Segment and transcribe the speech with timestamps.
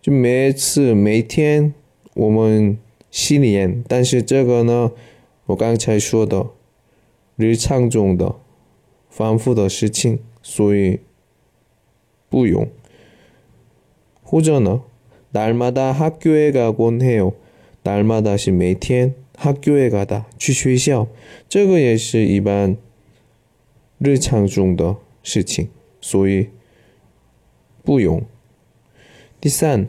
[0.00, 1.74] 就每次每天
[2.14, 2.78] 我们。
[3.14, 4.92] 洗脸，但是这个呢，
[5.46, 6.50] 我刚才说的
[7.36, 8.36] 日常中的
[9.08, 11.00] 反复的事情，所以
[12.28, 12.68] 不用。
[14.22, 14.82] 或者呢，
[15.32, 17.34] 날마다학교에가곤해 요。
[17.82, 21.08] 날마다是每天，학교에가 다， 去学校，
[21.48, 22.76] 这个也是一般
[23.98, 25.68] 日常中的事情，
[26.00, 26.50] 所以
[27.82, 28.22] 不用。
[29.41, 29.88] 第三。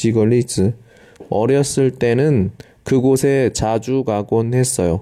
[0.00, 0.74] 举个 리즈
[1.28, 2.50] 어렸을 때는
[2.84, 5.00] 그곳에 자주 가곤 했어요.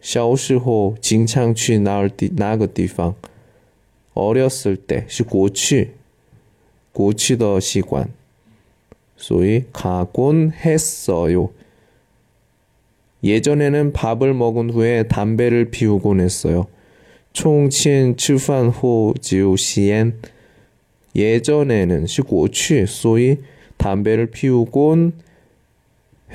[0.00, 3.14] 小时候经常去那个地方.
[4.14, 5.92] 어렸을 때是过去
[6.92, 8.10] 过去的习惯
[9.16, 11.50] 所以 가곤 했어요.
[13.24, 16.66] 예전에는 밥을 먹은 후에 담배를 피우곤 했어요.
[17.32, 20.12] 총친 吃饭后只有吸烟
[21.14, 23.38] 예전에는 是过去所以
[23.77, 25.13] 담배를 피우곤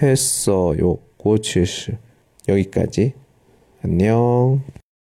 [0.00, 0.98] 했어요.
[1.16, 1.92] 고치시.
[2.48, 3.14] 여기까지.
[3.84, 4.62] 안녕.